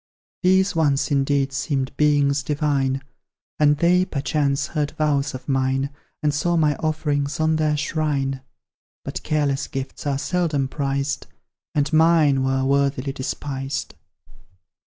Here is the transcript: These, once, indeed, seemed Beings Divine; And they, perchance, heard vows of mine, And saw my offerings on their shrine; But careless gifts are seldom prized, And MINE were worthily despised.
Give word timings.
These, 0.41 0.75
once, 0.75 1.11
indeed, 1.11 1.53
seemed 1.53 1.95
Beings 1.95 2.41
Divine; 2.41 3.03
And 3.59 3.77
they, 3.77 4.03
perchance, 4.03 4.65
heard 4.69 4.95
vows 4.97 5.35
of 5.35 5.47
mine, 5.47 5.91
And 6.23 6.33
saw 6.33 6.57
my 6.57 6.75
offerings 6.77 7.39
on 7.39 7.57
their 7.57 7.77
shrine; 7.77 8.41
But 9.05 9.21
careless 9.21 9.67
gifts 9.67 10.07
are 10.07 10.17
seldom 10.17 10.67
prized, 10.69 11.27
And 11.75 11.93
MINE 11.93 12.43
were 12.43 12.63
worthily 12.65 13.11
despised. 13.11 13.93